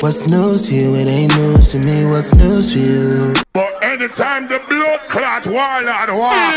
[0.00, 0.94] What's news to you?
[0.94, 2.06] It ain't news to me.
[2.06, 3.34] What's news to you?
[3.52, 6.54] But anytime the blood clot warlord walk,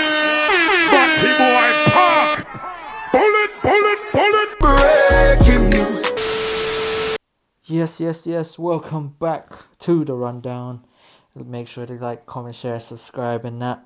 [0.88, 2.48] Batty boy park,
[3.12, 4.50] bullet, bullet, bullet.
[4.62, 7.18] Breaking news.
[7.66, 8.58] Yes, yes, yes.
[8.58, 9.48] Welcome back
[9.80, 10.86] to the rundown.
[11.36, 13.86] Make sure to like, comment, share, subscribe, and that.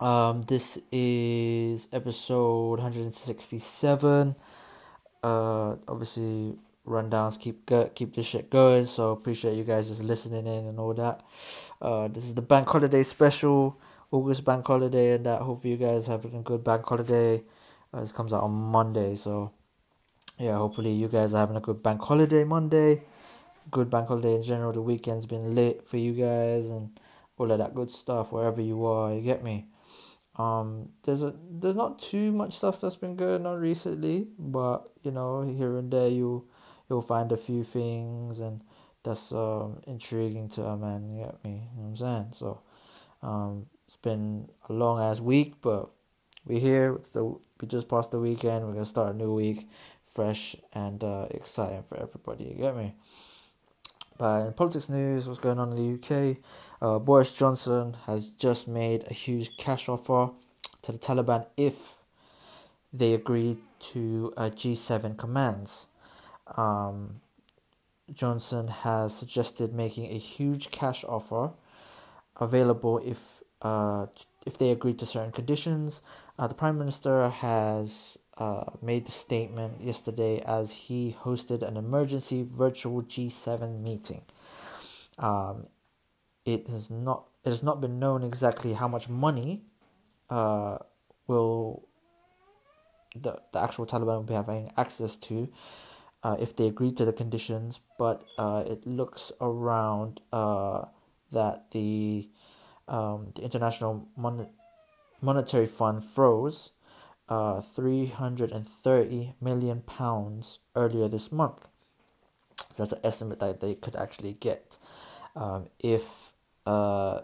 [0.00, 4.34] Um, this is episode 167.
[5.22, 6.56] Uh, obviously,
[6.86, 8.86] rundowns keep go- keep this shit going.
[8.86, 11.22] So appreciate you guys just listening in and all that.
[11.80, 13.76] Uh, this is the bank holiday special,
[14.12, 15.42] August bank holiday, and that.
[15.42, 17.42] Hopefully, you guys having a good bank holiday.
[17.92, 19.52] Uh, this comes out on Monday, so
[20.38, 23.02] yeah, hopefully you guys are having a good bank holiday Monday.
[23.70, 24.72] Good bank holiday in general.
[24.72, 26.98] The weekend's been lit for you guys and
[27.38, 29.12] all of that good stuff wherever you are.
[29.14, 29.66] You get me.
[30.36, 35.12] Um, there's a there's not too much stuff that's been going on recently, but you
[35.12, 36.48] know here and there you
[36.88, 38.62] you'll find a few things and
[39.02, 41.08] that's um intriguing to a man.
[41.10, 41.50] You get me?
[41.50, 42.26] You know what I'm saying?
[42.32, 42.60] So,
[43.22, 45.90] um, it's been a long ass week, but
[46.46, 46.98] we're here.
[47.12, 48.66] The we just passed the weekend.
[48.66, 49.68] We're gonna start a new week,
[50.04, 52.44] fresh and uh, exciting for everybody.
[52.44, 52.94] You get me?
[54.16, 56.36] But in politics news, what's going on in the UK?
[56.80, 60.30] Uh, Boris Johnson has just made a huge cash offer
[60.82, 61.94] to the Taliban if
[62.92, 65.88] they agree to uh, G7 commands.
[66.56, 67.20] Um,
[68.12, 71.52] Johnson has suggested making a huge cash offer
[72.36, 74.06] available if uh,
[74.44, 76.02] if they agree to certain conditions.
[76.38, 82.46] Uh, the Prime Minister has uh, made the statement yesterday as he hosted an emergency
[82.48, 84.20] virtual G7 meeting.
[85.18, 85.68] Um,
[86.44, 89.62] it has not it has not been known exactly how much money
[90.28, 90.78] uh,
[91.26, 91.88] will
[93.14, 95.48] the, the actual Taliban will be having access to
[96.24, 100.86] uh, if they agree to the conditions, but uh, it looks around uh,
[101.30, 102.28] that the
[102.88, 104.48] um, the International Mon-
[105.20, 106.72] Monetary Fund froze
[107.28, 111.68] uh, 330 million pounds earlier this month.
[112.56, 114.78] So that's an estimate that they could actually get
[115.36, 116.32] um, if
[116.66, 117.20] uh,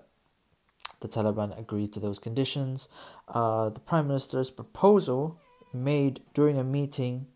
[1.01, 2.89] the Taliban agreed to those conditions.
[3.29, 5.37] Uh, the Prime Minister's proposal
[5.73, 7.27] made during a meeting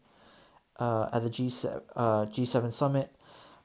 [0.78, 3.14] uh, at the G7, uh, G7 summit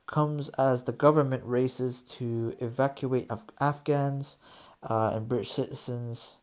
[0.08, 4.38] comes as the government races to evacuate Af- Afghans
[4.84, 6.36] uh, and British citizens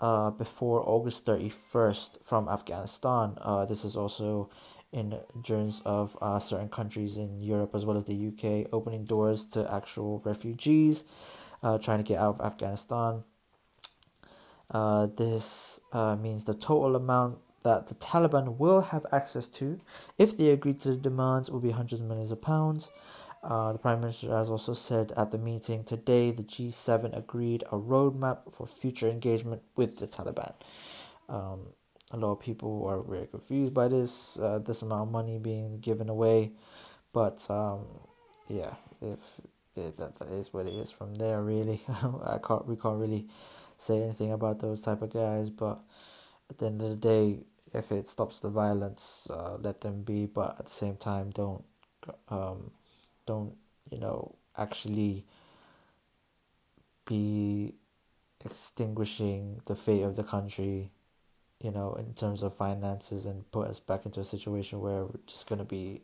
[0.00, 3.36] uh, before August 31st from Afghanistan.
[3.40, 4.48] Uh, this is also
[4.92, 9.44] in terms of uh, certain countries in Europe as well as the UK opening doors
[9.44, 11.04] to actual refugees
[11.62, 13.24] uh, trying to get out of Afghanistan.
[14.70, 19.80] Uh, this uh, means the total amount that the Taliban will have access to,
[20.16, 22.90] if they agree to the demands, will be hundreds of millions of pounds.
[23.42, 27.78] Uh, the Prime Minister has also said at the meeting today the G7 agreed a
[27.78, 30.54] roadmap for future engagement with the Taliban.
[31.28, 31.60] Um,
[32.10, 35.78] a lot of people are very confused by this, uh, this amount of money being
[35.78, 36.52] given away,
[37.12, 37.84] but um,
[38.48, 39.20] yeah, if
[39.76, 41.42] it, that, that is what it is from there.
[41.42, 43.28] Really, I can't we can't really
[43.76, 45.80] say anything about those type of guys, but
[46.50, 47.40] at the end of the day,
[47.74, 50.26] if it stops the violence, uh, let them be.
[50.26, 51.64] But at the same time, don't
[52.28, 52.70] um,
[53.26, 53.54] don't
[53.90, 55.24] you know actually
[57.04, 57.74] be
[58.44, 60.90] extinguishing the fate of the country
[61.60, 65.18] you know in terms of finances and put us back into a situation where we're
[65.26, 66.00] just to be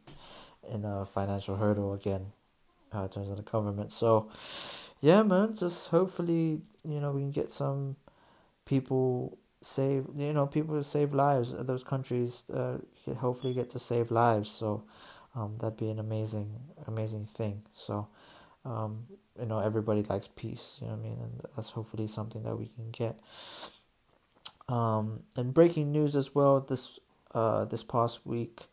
[0.68, 2.26] in a financial hurdle again
[2.94, 4.28] uh, in terms of the government so
[5.00, 7.96] yeah man just hopefully you know we can get some
[8.66, 11.54] people save you know people save lives.
[11.58, 12.78] Those countries uh,
[13.18, 14.50] hopefully get to save lives.
[14.50, 14.84] So
[15.34, 16.50] um, that'd be an amazing
[16.86, 17.62] amazing thing.
[17.72, 18.08] So
[18.64, 19.06] um,
[19.38, 21.18] you know everybody likes peace you know what i mean?
[21.20, 23.18] And that's hopefully something that we can get.
[24.68, 26.98] Um, and breaking news as well this
[27.34, 28.64] uh, this past week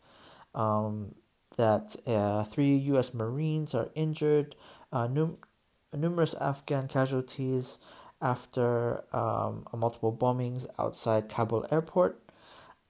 [0.54, 1.14] um,
[1.56, 3.12] that uh, three U.S.
[3.12, 4.54] Marines are injured,
[4.92, 5.38] uh, num-
[5.92, 7.78] numerous Afghan casualties
[8.22, 12.22] after um, multiple bombings outside Kabul airport.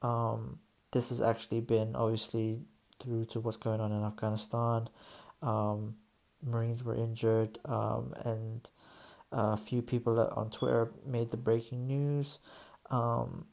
[0.02, 0.58] Um,
[0.92, 2.60] this has actually been obviously
[3.00, 4.88] through to what's going on in Afghanistan.
[5.40, 5.96] Um,
[6.44, 8.68] Marines were injured, um, and
[9.30, 12.38] a few people on Twitter made the breaking news.
[12.90, 13.46] Um,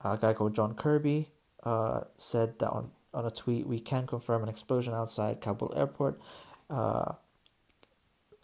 [0.00, 1.30] a guy called John Kirby
[1.64, 6.20] uh, said that on, on a tweet, we can confirm an explosion outside Kabul airport.
[6.70, 7.14] Uh,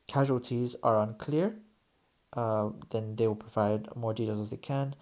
[0.07, 1.55] casualties are unclear.
[2.33, 4.95] Uh, then they will provide more details as they can.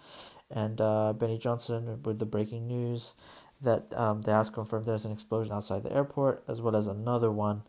[0.49, 3.13] And uh, Benny Johnson with the breaking news
[3.61, 7.31] that um, they has confirmed there's an explosion outside the airport, as well as another
[7.31, 7.63] one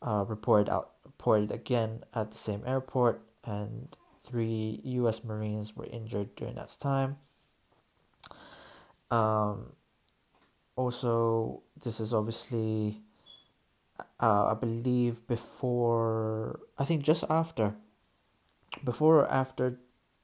[0.00, 5.24] uh, reported out reported again at the same airport, and three U.S.
[5.24, 7.16] Marines were injured during that time.
[9.10, 9.72] Um,
[10.76, 13.00] also, this is obviously,
[14.20, 17.74] uh, I believe, before I think just after,
[18.82, 19.78] before or after,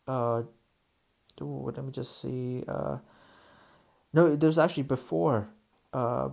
[0.09, 0.43] uh,
[1.43, 2.65] ooh, let me just see.
[2.67, 2.99] Uh,
[4.13, 5.49] no, there's actually before,
[5.93, 6.31] uh,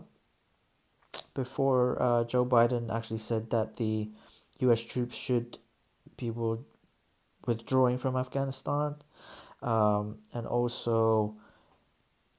[1.34, 4.10] before uh, Joe Biden actually said that the
[4.60, 4.84] U.S.
[4.84, 5.60] troops should
[6.18, 6.32] be
[7.46, 8.96] withdrawing from Afghanistan,
[9.62, 11.36] um, and also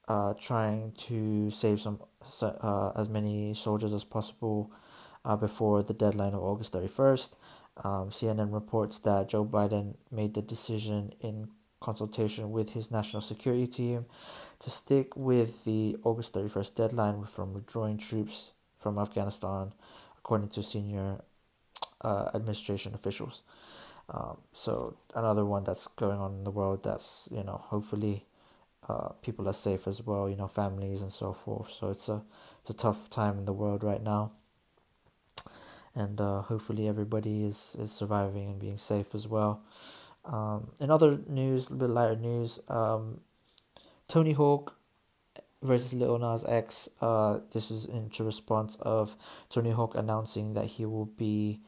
[0.08, 2.00] uh, trying to save some
[2.42, 4.72] uh, as many soldiers as possible
[5.24, 7.30] uh, before the deadline of August 31st.
[7.84, 11.48] Um, CNN reports that Joe Biden made the decision in
[11.80, 14.06] consultation with his national security team
[14.58, 19.72] to stick with the August 31st deadline from withdrawing troops from Afghanistan,
[20.18, 21.20] according to senior
[22.02, 23.42] uh, administration officials.
[24.10, 28.24] Um, so another one that's going on in the world that's you know hopefully
[28.88, 31.70] uh, people are safe as well, you know, families and so forth.
[31.70, 32.22] So it's a
[32.60, 34.32] it's a tough time in the world right now,
[35.98, 39.62] and uh, hopefully everybody is is surviving and being safe as well.
[40.24, 43.20] Um, in other news, a little bit lighter news, um,
[44.08, 44.76] Tony Hawk
[45.62, 46.88] versus Lil Nas X.
[47.00, 49.16] Uh, this is in response of
[49.48, 51.60] Tony Hawk announcing that he will be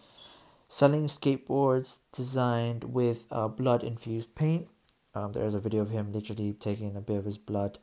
[0.69, 4.69] selling skateboards designed with uh, blood infused paint
[5.15, 7.79] um, there's a video of him literally taking a bit of his blood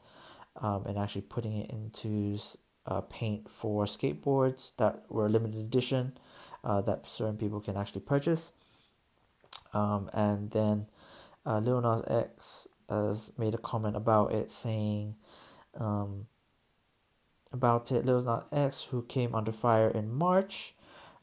[0.61, 2.37] um, and actually putting it into
[2.85, 6.17] uh, paint for skateboards that were limited edition
[6.63, 8.51] uh, that certain people can actually purchase.
[9.73, 10.87] Um, and then
[11.45, 15.15] uh, Lil Nas X has made a comment about it saying
[15.79, 16.27] um,
[17.51, 18.05] about it.
[18.05, 20.73] Lil Nas X, who came under fire in March,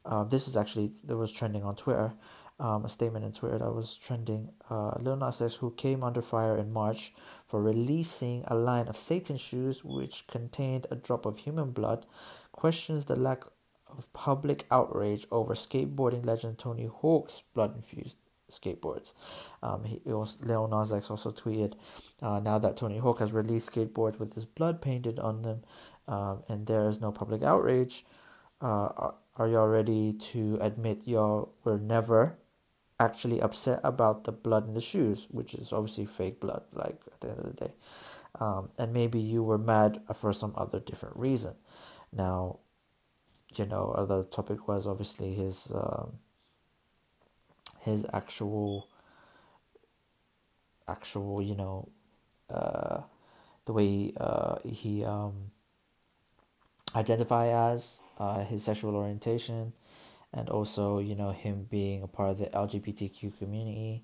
[0.05, 2.13] uh, this is actually, that was trending on Twitter
[2.61, 4.51] um, a statement in Twitter that was trending.
[4.71, 7.13] Uh, Lil Nas X, who came under fire in March
[7.47, 12.07] for releasing a line of Satan shoes which contained a drop of human blood,
[12.53, 13.45] questions the lack
[13.99, 18.17] of public outrage over skateboarding legend Tony Hawk's blood-infused
[18.51, 19.15] skateboards.
[19.63, 21.75] Um, he, also, Lil Nas X also tweeted,
[22.23, 25.63] uh, now that Tony Hawk has released skateboards with his blood painted on them,
[26.07, 28.05] um, and there is no public outrage,
[28.63, 32.37] uh, are, are y'all ready to admit y'all were never
[33.01, 37.21] actually upset about the blood in the shoes, which is obviously fake blood, like at
[37.21, 37.73] the end of the day.
[38.39, 41.55] Um, and maybe you were mad for some other different reason.
[42.13, 42.61] Now,
[43.59, 46.19] you know, other topic was obviously his um,
[47.81, 48.89] his actual
[50.89, 51.89] actual, you know,
[52.51, 53.01] uh,
[53.65, 55.51] the way uh, he um,
[56.95, 59.73] identify as uh, his sexual orientation
[60.33, 64.03] and also you know him being a part of the LGBTQ community.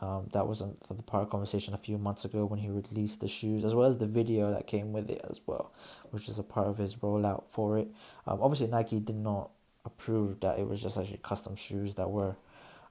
[0.00, 3.28] Um, that was the part of conversation a few months ago when he released the
[3.28, 5.72] shoes, as well as the video that came with it as well,
[6.10, 7.88] which is a part of his rollout for it.
[8.26, 9.50] Um, obviously, Nike did not
[9.84, 12.36] approve that it was just actually custom shoes that were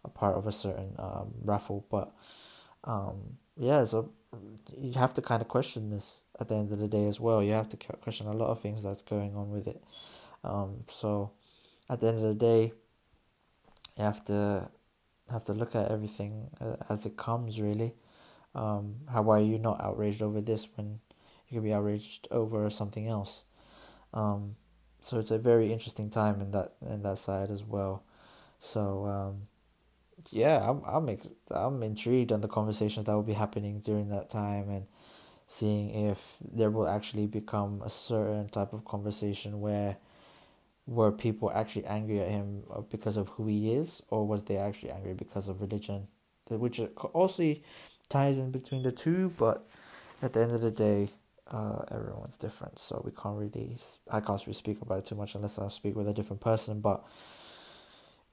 [0.05, 2.13] a part of a certain um, raffle, but
[2.83, 4.11] um, yeah, so
[4.77, 7.43] you have to kind of question this at the end of the day as well.
[7.43, 9.83] You have to question a lot of things that's going on with it.
[10.43, 11.31] Um, so
[11.89, 12.73] at the end of the day,
[13.97, 14.69] you have to
[15.31, 17.59] have to look at everything uh, as it comes.
[17.59, 17.93] Really,
[18.55, 20.99] um, how are you not outraged over this when
[21.47, 23.45] you could be outraged over something else?
[24.13, 24.55] Um,
[25.01, 28.03] so it's a very interesting time in that in that side as well.
[28.59, 29.47] So um,
[30.31, 34.29] yeah, I'm I'm ex- I'm intrigued on the conversations that will be happening during that
[34.29, 34.85] time and
[35.47, 39.97] seeing if there will actually become a certain type of conversation where
[40.85, 44.57] were people actually angry at him uh, because of who he is, or was they
[44.57, 46.07] actually angry because of religion?
[46.49, 46.81] Which
[47.13, 47.55] also
[48.09, 49.65] ties in between the two, but
[50.21, 51.09] at the end of the day,
[51.53, 53.77] uh, everyone's different, so we can't really.
[54.09, 56.81] I can't really speak about it too much unless I speak with a different person,
[56.81, 57.03] but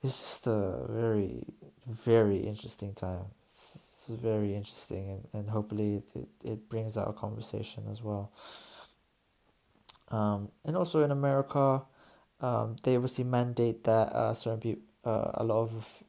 [0.02, 1.44] it's just a very,
[1.86, 3.26] very interesting time.
[3.44, 8.02] It's, it's very interesting, and, and hopefully it, it, it brings out a conversation as
[8.02, 8.32] well.
[10.10, 11.82] Um, and also in America,
[12.40, 16.02] um, they obviously mandate that uh, certain people, uh, a lot of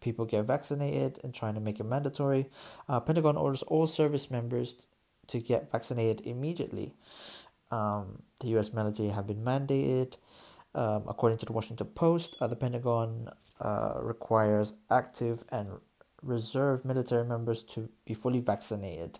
[0.00, 2.48] people get vaccinated and trying to make it mandatory.
[2.88, 4.86] Uh, Pentagon orders all service members
[5.26, 6.94] to get vaccinated immediately.
[7.70, 8.72] Um, the U.S.
[8.72, 10.16] military have been mandated.
[10.72, 13.28] Um, according to the Washington Post, uh, the Pentagon
[13.60, 15.68] uh, requires active and
[16.22, 19.18] reserve military members to be fully vaccinated.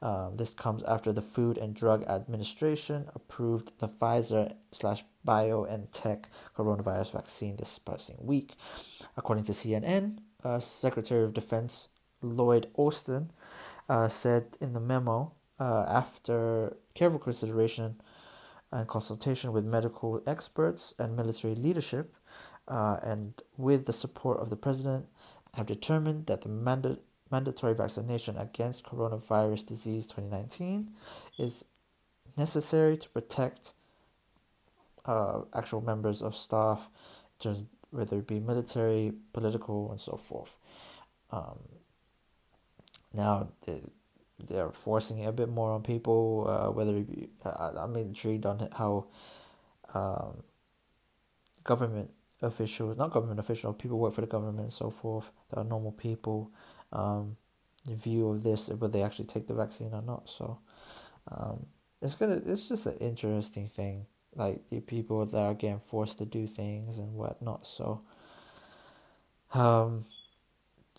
[0.00, 6.24] Um, this comes after the Food and Drug Administration approved the Pfizer slash BioNTech
[6.56, 8.54] coronavirus vaccine this passing week.
[9.16, 11.88] According to CNN, uh, Secretary of Defense
[12.22, 13.32] Lloyd Austin
[13.88, 18.00] uh, said in the memo uh, after careful consideration
[18.70, 22.14] and consultation with medical experts and military leadership,
[22.68, 25.06] uh, and with the support of the president,
[25.54, 26.98] have determined that the manda-
[27.30, 30.88] mandatory vaccination against coronavirus disease 2019
[31.38, 31.64] is
[32.36, 33.72] necessary to protect
[35.04, 36.88] uh, actual members of staff,
[37.90, 40.56] whether it be military, political, and so forth.
[41.30, 41.58] Um,
[43.12, 43.80] now, the,
[44.38, 48.46] they're forcing it a bit more on people, uh, whether it be, I, I'm intrigued
[48.46, 49.06] on how
[49.94, 50.42] um,
[51.64, 52.10] government
[52.42, 55.92] officials, not government officials, people work for the government and so forth, that are normal
[55.92, 56.52] people,
[56.92, 57.36] um,
[57.86, 60.28] view of this, whether they actually take the vaccine or not.
[60.28, 60.58] So,
[61.30, 61.66] um,
[62.00, 66.24] it's gonna, it's just an interesting thing, like the people that are getting forced to
[66.24, 67.66] do things and whatnot.
[67.66, 68.02] So,
[69.54, 70.04] um,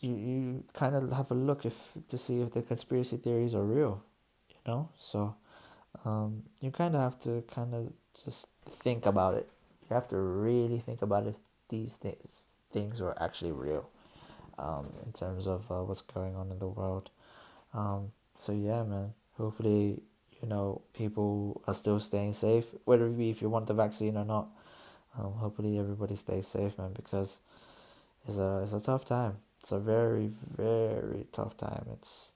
[0.01, 3.63] you you kind of have a look if to see if the conspiracy theories are
[3.63, 4.03] real,
[4.50, 4.89] you know.
[5.00, 5.36] So,
[6.05, 7.93] um, you kind of have to kind of
[8.24, 9.50] just think about it
[9.89, 11.36] you have to really think about if
[11.69, 13.89] these things things are actually real
[14.60, 17.10] um, in terms of uh, what's going on in the world.
[17.74, 19.13] Um, so yeah, man.
[19.38, 20.01] Hopefully,
[20.42, 24.18] you know, people are still staying safe, whether it be if you want the vaccine
[24.18, 24.48] or not.
[25.18, 27.39] Um, hopefully, everybody stays safe, man, because
[28.28, 29.38] it's a it's a tough time.
[29.62, 31.86] It's a very very tough time.
[31.94, 32.34] It's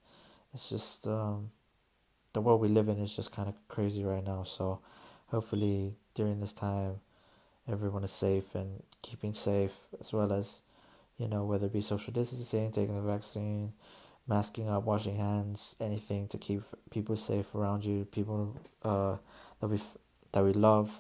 [0.54, 1.52] it's just um,
[2.34, 4.44] the world we live in is just kind of crazy right now.
[4.44, 4.80] So
[5.28, 7.02] hopefully, during this time
[7.68, 10.62] everyone is safe and keeping safe, as well as,
[11.18, 13.74] you know, whether it be social distancing, taking the vaccine,
[14.28, 19.18] masking up, washing hands, anything to keep people safe around you, people uh,
[19.60, 19.80] that we
[20.32, 21.00] that we love.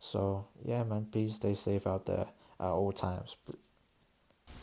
[0.00, 2.26] So yeah, man, please stay safe out there
[2.60, 3.36] at all times.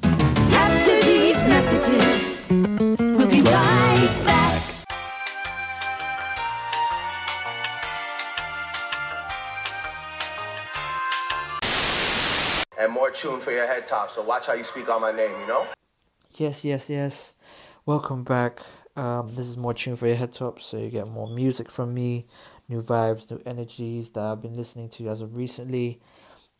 [0.04, 4.43] After these messages, we'll be right back.
[12.80, 14.12] And more tune for your head top.
[14.12, 15.68] So watch how you speak on my name, you know?
[16.36, 17.34] Yes, yes, yes.
[17.86, 18.60] Welcome back.
[18.96, 21.94] Um, this is more tune for your head top, so you get more music from
[21.94, 22.26] me,
[22.70, 26.00] new vibes, new energies that I've been listening to as of recently.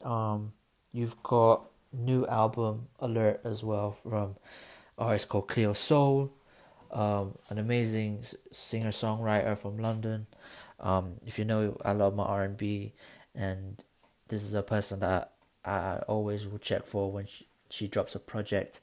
[0.04, 0.54] Um,
[0.92, 4.36] you've got new album alert as well from
[4.98, 6.32] artist called Cleo Sol,
[6.92, 10.28] um, an amazing singer songwriter from London.
[10.80, 12.94] Um, if you know, I love my R and B,
[13.36, 13.84] and
[14.28, 15.33] this is a person that
[15.66, 18.82] I always will check for when she, she drops a project.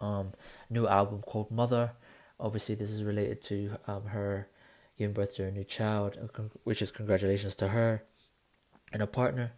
[0.00, 0.32] Um,
[0.68, 1.92] new album called Mother.
[2.38, 4.48] Obviously, this is related to um her
[4.96, 6.18] giving birth to a new child,
[6.64, 8.02] which is congratulations to her
[8.92, 9.52] and her partner.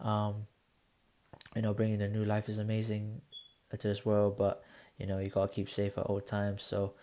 [0.00, 0.46] Um,
[1.54, 3.20] you know, bringing a new life is amazing
[3.70, 4.64] to this world, but
[4.98, 6.62] you know you gotta keep safe at all times.
[6.62, 6.94] So,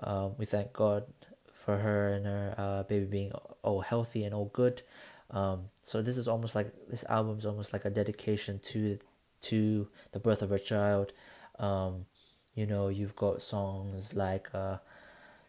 [0.00, 1.04] um, we thank God
[1.52, 3.32] for her and her uh, baby being
[3.62, 4.82] all healthy and all good.
[5.30, 8.98] Um, so this is almost like this album is almost like a dedication to
[9.42, 11.12] to the birth of her child.
[11.58, 12.06] Um,
[12.54, 14.78] you know, you've got songs like uh,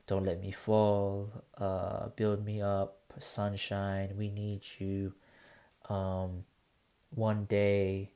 [0.08, 5.14] "Don't Let Me Fall," uh, "Build Me Up," "Sunshine," "We Need You,"
[5.90, 6.46] um,
[7.12, 8.12] "One Day."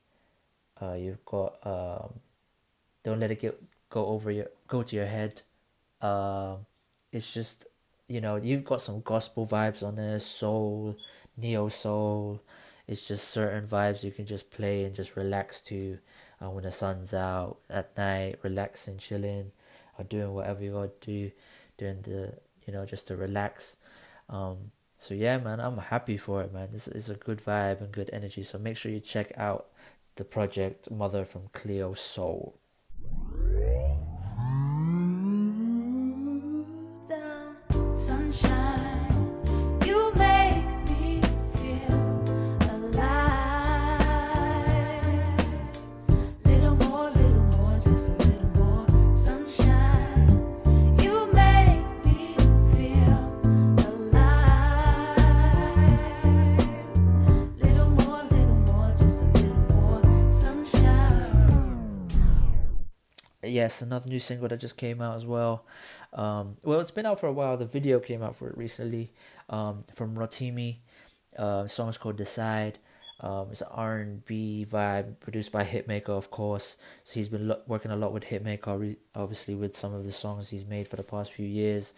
[0.82, 2.20] Uh, you've got um,
[3.04, 5.42] "Don't Let It Get Go Over Your Go to Your Head."
[6.02, 6.66] Um,
[7.12, 7.66] it's just
[8.08, 10.98] you know you've got some gospel vibes on there, soul
[11.38, 12.42] neo soul.
[12.88, 15.98] It's just certain vibes you can just play and just relax to
[16.42, 19.52] uh, when the sun's out at night, relaxing, chilling,
[19.98, 21.32] or doing whatever you gotta do
[21.78, 22.34] during the
[22.66, 23.78] you know just to relax.
[24.30, 26.70] Um, so yeah, man, I'm happy for it, man.
[26.72, 28.44] This is a good vibe and good energy.
[28.44, 29.68] So make sure you check out
[30.16, 32.56] the project Mother from Cleo Sol.
[37.94, 38.61] Sunshine,
[63.72, 65.64] yes, another new single that just came out as well.
[66.14, 67.56] Um, well, it's been out for a while.
[67.58, 69.12] The video came out for it recently
[69.50, 70.78] um, from Rotimi.
[71.38, 72.80] Uh, song is called Decide.
[73.22, 76.78] Um, it's an R and B vibe produced by Hitmaka, of course.
[77.04, 80.12] So he's been lo- working a lot with Hitmaka, re- obviously with some of the
[80.12, 81.94] songs he's made for the past few years.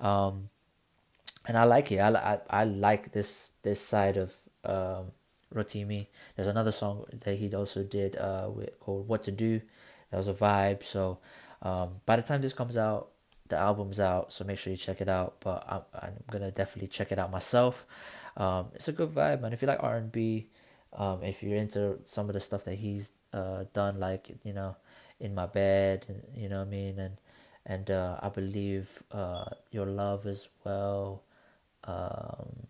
[0.00, 0.50] Um,
[1.48, 1.98] and I like it.
[1.98, 5.12] I, I, I like this this side of um,
[5.54, 6.08] Rotimi.
[6.36, 9.62] There's another song that he also did uh, with, called "What to Do."
[10.10, 10.82] That was a vibe.
[10.82, 11.18] So
[11.62, 13.08] um, by the time this comes out,
[13.48, 14.32] the album's out.
[14.32, 15.36] So make sure you check it out.
[15.40, 17.86] But I'm, I'm gonna definitely check it out myself.
[18.36, 19.52] Um, it's a good vibe, man.
[19.52, 20.48] If you like R and B,
[20.92, 24.76] um, if you're into some of the stuff that he's uh done, like you know,
[25.20, 27.16] in my bed, you know what I mean, and
[27.64, 31.22] and uh, I believe uh, your love as well.
[31.84, 32.66] Um,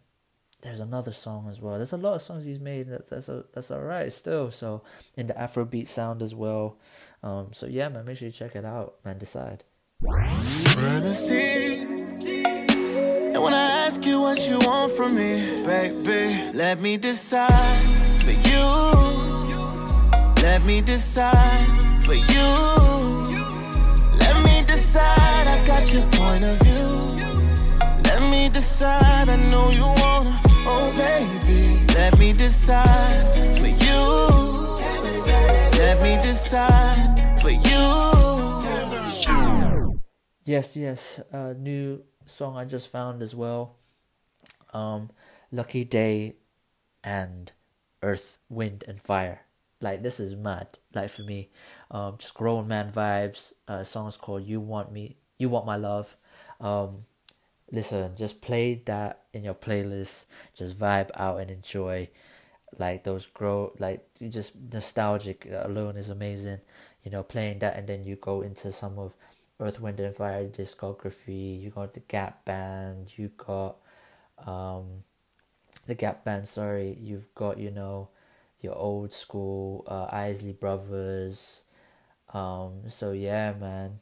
[0.62, 1.76] there's another song as well.
[1.76, 4.50] There's a lot of songs he's made that's that's a, that's alright still.
[4.50, 4.82] So
[5.16, 6.78] in the Afrobeat sound as well.
[7.26, 9.18] Um, so yeah, man, make sure you check it out, man.
[9.18, 9.64] Decide.
[13.34, 18.30] And when I ask you what you want from me, baby, let me decide for
[18.30, 18.66] you.
[20.40, 22.48] Let me decide for you.
[24.20, 27.08] Let me decide, I got your point of view.
[28.04, 31.84] Let me decide, I know you wanna, oh baby.
[31.94, 34.46] Let me decide for you.
[35.76, 37.15] Let me decide
[37.46, 37.60] for you.
[40.44, 41.20] Yes, yes.
[41.32, 43.76] Uh, new song I just found as well.
[44.72, 45.10] Um,
[45.52, 46.34] Lucky Daye
[47.04, 47.52] and
[48.02, 49.42] Earth, Wind and Fire.
[49.80, 50.78] Like this is mad.
[50.94, 51.50] Like for me,
[51.90, 53.52] um, just grown man vibes.
[53.68, 56.16] Uh, song's called "You Want Me, You Want My Love."
[56.60, 57.04] Um,
[57.70, 60.26] listen, just play that in your playlist.
[60.54, 62.08] Just vibe out and enjoy.
[62.78, 66.60] Like those grow, like just nostalgic alone is amazing.
[67.06, 69.12] You know, playing that and then you go into some of
[69.60, 71.62] Earth, Wind and Fire discography.
[71.62, 73.12] You got the Gap Band.
[73.16, 73.76] You got
[74.44, 75.04] um,
[75.86, 76.48] the Gap Band.
[76.48, 78.08] Sorry, you've got you know
[78.60, 81.62] your old school uh, Isley Brothers.
[82.34, 84.00] Um, so yeah, man,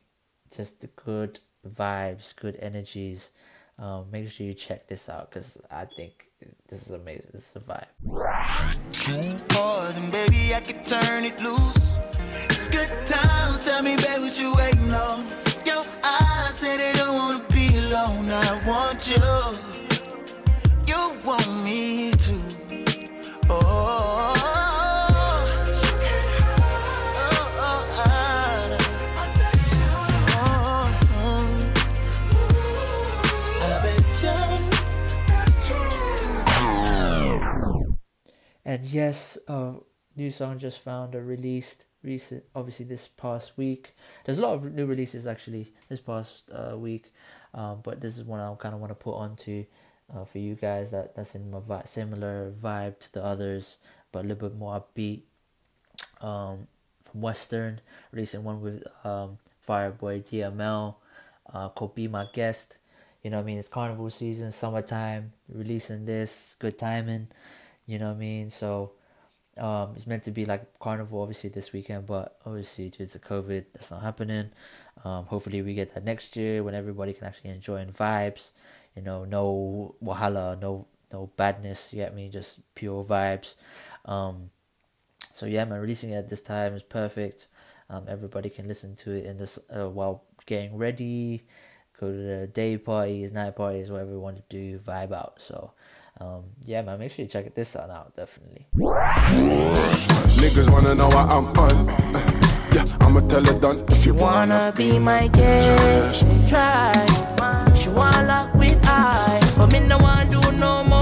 [0.57, 3.33] just the good vibes, good energies.
[3.79, 6.31] Um, make sure you check this out because I think
[6.69, 7.33] this is amazing.
[7.35, 7.87] This is a vibe.
[10.11, 11.94] baby, I can turn it loose.
[12.71, 15.25] Good times, tell me, what you waiting on?
[15.65, 18.31] Your eyes say they don't wanna be alone.
[18.31, 19.17] I want you,
[20.87, 22.41] you want me too.
[23.49, 24.75] Oh, oh,
[27.17, 28.79] oh, oh, I.
[38.67, 39.75] And yes, uh,
[40.17, 43.95] new song just found a released recent, obviously this past week.
[44.25, 47.13] There's a lot of new releases actually this past uh, week,
[47.55, 49.65] um, but this is one I kind of want to put onto
[50.15, 53.79] uh, for you guys that that's in my vi- similar vibe to the others,
[54.13, 55.23] but a little bit more upbeat.
[56.21, 56.67] Um,
[57.03, 60.97] from Western, releasing one with um Fireboy DML,
[61.53, 62.77] uh, called "Be My Guest."
[63.23, 63.59] You know I mean?
[63.59, 65.33] It's carnival season, summertime.
[65.49, 67.29] Releasing this, good timing.
[67.87, 68.51] You know what I mean?
[68.51, 68.93] So
[69.59, 73.67] um, it's meant to be like carnival obviously this weekend, but obviously due to COVID,
[73.73, 74.51] that's not happening.
[75.05, 78.53] Um, hopefully we get that next year when everybody can actually enjoy and vibes.
[78.97, 81.93] You know, no wahala, no no badness.
[81.93, 82.29] You get me?
[82.29, 83.57] Just pure vibes.
[84.05, 84.51] Um,
[85.35, 87.49] so yeah, man, releasing it at this time is perfect.
[87.91, 91.45] Um, everybody can listen to it in this uh, while getting ready.
[92.01, 95.41] Go to the day parties, night parties, whatever you want to do, vibe out.
[95.41, 95.73] So,
[96.21, 98.67] um, yeah, man, make sure you check this one out, definitely.
[100.41, 101.87] Niggas wanna know what I'm on.
[102.73, 106.25] Yeah, I'ma tell it done if you Wanna be my guest?
[106.49, 106.93] Try.
[107.75, 110.94] She wanna lock with I, but me no want do no more.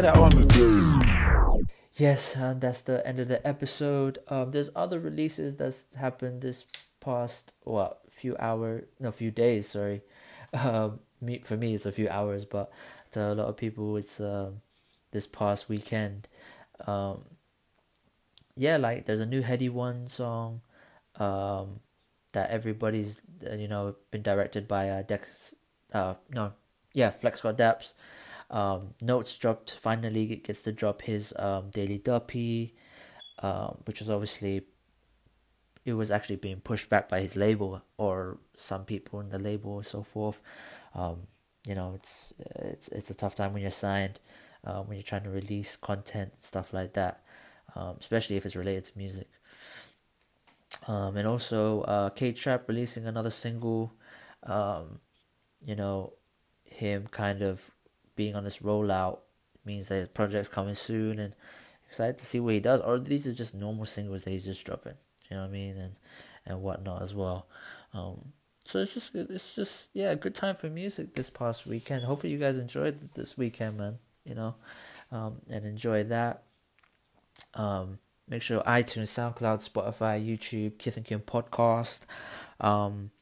[0.00, 4.18] It on the Yes, and that's the end of the episode.
[4.28, 6.64] Um, there's other releases that's happened this
[7.00, 9.68] past what few hour no few days.
[9.68, 10.00] Sorry,
[10.54, 12.72] um, me for me it's a few hours, but
[13.10, 14.62] to a lot of people it's um
[15.10, 16.28] this past weekend.
[16.86, 17.24] Um,
[18.56, 20.62] yeah, like there's a new Headie One song,
[21.16, 21.80] um,
[22.32, 23.20] that everybody's
[23.52, 25.54] you know been directed by uh, Dex.
[25.92, 26.54] Uh, no,
[26.94, 27.92] yeah, Flex got Daps.
[28.50, 32.74] Um, Notes dropped finally gets to drop his um daily duppy,
[33.40, 34.62] um, which was obviously
[35.84, 39.76] it was actually being pushed back by his label or some people in the label
[39.78, 40.42] and so forth.
[40.94, 41.26] Um,
[41.66, 44.20] you know, it's it's it's a tough time when you're signed.
[44.64, 47.22] um, when you're trying to release content stuff like that,
[47.74, 49.28] um, especially if it's related to music.
[50.86, 53.92] Um, and also uh, K Trap releasing another single,
[54.44, 55.00] um,
[55.64, 56.14] you know,
[56.64, 57.70] him kind of
[58.20, 59.20] being on this rollout
[59.64, 61.34] means that his project's coming soon and
[61.88, 62.82] excited to see what he does.
[62.82, 64.92] Or these are just normal singles that he's just dropping.
[65.30, 65.78] You know what I mean?
[65.78, 65.92] And
[66.44, 67.46] and whatnot as well.
[67.94, 68.34] Um,
[68.66, 72.04] so it's just it's just yeah, good time for music this past weekend.
[72.04, 73.98] Hopefully you guys enjoyed this weekend, man.
[74.26, 74.54] You know,
[75.10, 76.42] um, and enjoy that.
[77.54, 82.00] Um, make sure iTunes, SoundCloud, Spotify, YouTube, Kith and Kim podcast.
[82.60, 83.12] Um,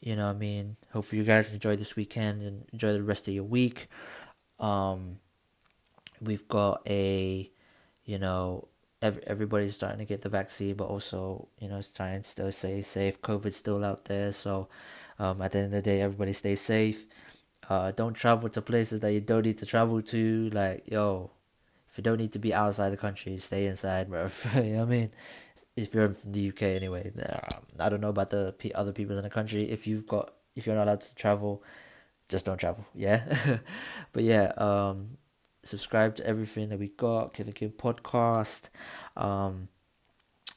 [0.00, 0.76] you know I mean?
[0.92, 3.88] Hopefully you guys enjoy this weekend and enjoy the rest of your week.
[4.58, 5.18] Um,
[6.20, 7.50] we've got a,
[8.04, 8.68] you know,
[9.02, 12.52] every, everybody's starting to get the vaccine, but also, you know, it's trying to still
[12.52, 13.20] stay safe.
[13.22, 14.32] COVID's still out there.
[14.32, 14.68] So,
[15.18, 17.06] um, at the end of the day, everybody stay safe.
[17.68, 20.50] Uh, don't travel to places that you don't need to travel to.
[20.50, 21.30] Like, yo,
[21.88, 24.28] if you don't need to be outside the country, stay inside, bro.
[24.54, 25.10] you know what I mean?
[25.80, 29.22] If you're from the UK anyway, um, I don't know about the other people in
[29.22, 29.70] the country.
[29.70, 31.62] If you've got, if you're not allowed to travel,
[32.28, 32.84] just don't travel.
[32.94, 33.58] Yeah,
[34.12, 35.18] but yeah, um,
[35.62, 37.34] subscribe to everything that we got.
[37.34, 38.68] Kid the Kid podcast.
[39.16, 39.68] Um,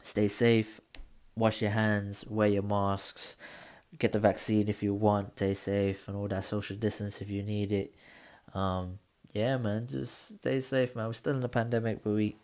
[0.02, 0.80] stay safe.
[1.36, 2.26] Wash your hands.
[2.28, 3.38] Wear your masks.
[3.98, 5.38] Get the vaccine if you want.
[5.38, 7.96] Stay safe and all that social distance if you need it.
[8.54, 9.00] Um,
[9.34, 11.08] yeah, man, just stay safe, man.
[11.08, 12.36] We're still in a pandemic, but we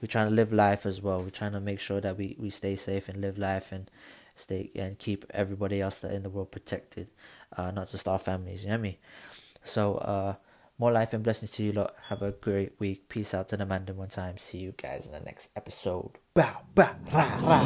[0.00, 1.20] we're trying to live life as well.
[1.20, 3.90] We're trying to make sure that we, we stay safe and live life and
[4.34, 7.08] stay and keep everybody else that in the world protected,
[7.56, 8.64] uh, not just our families.
[8.64, 8.96] You know what I mean?
[9.64, 10.34] So uh,
[10.78, 11.94] more life and blessings to you lot.
[12.08, 13.08] Have a great week.
[13.08, 14.38] Peace out to the Mandan one time.
[14.38, 16.12] See you guys in the next episode.
[16.34, 17.62] Bow, bow, rah, rah,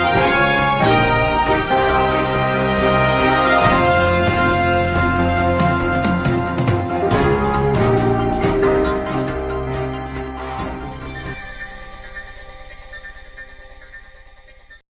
[0.00, 0.58] rah,